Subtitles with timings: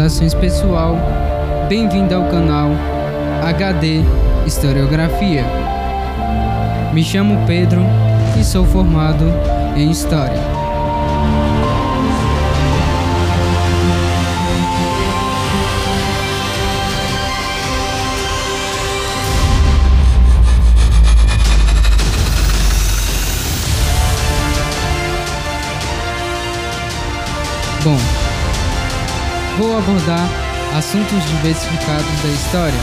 [0.00, 0.96] Saudações pessoal,
[1.68, 2.70] bem-vindo ao canal
[3.42, 4.00] HD
[4.46, 5.44] Historiografia.
[6.94, 7.82] Me chamo Pedro
[8.40, 9.26] e sou formado
[9.76, 10.40] em História.
[27.84, 28.19] Bom,
[29.60, 30.26] vou abordar
[30.74, 32.80] assuntos diversificados da história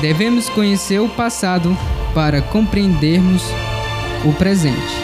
[0.00, 1.76] Devemos conhecer o passado
[2.14, 3.42] para compreendermos
[4.24, 4.94] o presente.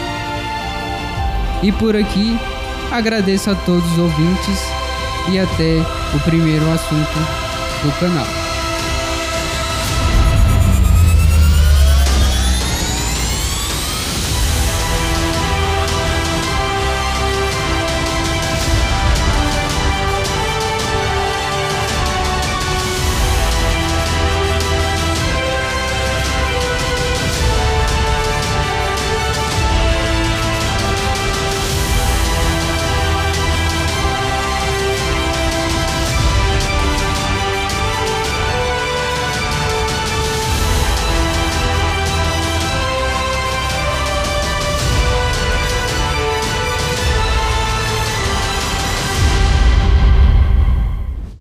[1.61, 2.37] E por aqui
[2.91, 4.59] agradeço a todos os ouvintes
[5.31, 5.75] e até
[6.15, 7.19] o primeiro assunto
[7.83, 8.38] do canal.